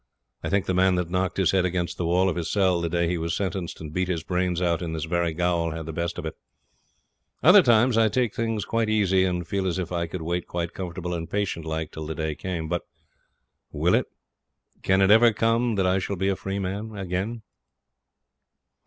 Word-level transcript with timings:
I 0.41 0.49
think 0.49 0.65
the 0.65 0.73
man 0.73 0.95
that 0.95 1.11
knocked 1.11 1.37
his 1.37 1.51
head 1.51 1.63
against 1.63 1.97
the 1.99 2.07
wall 2.07 2.27
of 2.27 2.35
his 2.35 2.49
cell 2.51 2.81
the 2.81 2.89
day 2.89 3.07
he 3.07 3.19
was 3.19 3.35
sentenced 3.35 3.79
and 3.79 3.93
beat 3.93 4.07
his 4.07 4.23
brains 4.23 4.59
out 4.59 4.81
in 4.81 4.93
this 4.93 5.05
very 5.05 5.31
gaol 5.31 5.69
had 5.69 5.85
the 5.85 5.93
best 5.93 6.17
of 6.17 6.25
it. 6.25 6.35
Other 7.43 7.61
times 7.61 7.99
I 7.99 8.09
take 8.09 8.33
things 8.33 8.65
quite 8.65 8.89
easy, 8.89 9.25
and 9.25 9.47
feel 9.47 9.67
as 9.67 9.77
if 9.77 9.91
I 9.91 10.07
could 10.07 10.23
wait 10.23 10.47
quite 10.47 10.73
comfortable 10.73 11.13
and 11.13 11.29
patient 11.29 11.65
like 11.67 11.91
till 11.91 12.07
the 12.07 12.15
day 12.15 12.33
came. 12.33 12.67
But 12.67 12.81
will 13.71 13.93
it? 13.93 14.07
Can 14.81 15.01
it 15.03 15.11
ever 15.11 15.31
come 15.33 15.75
that 15.75 15.85
I 15.85 15.99
shall 15.99 16.15
be 16.15 16.29
a 16.29 16.35
free 16.35 16.57
man 16.57 16.97
again? 16.97 17.43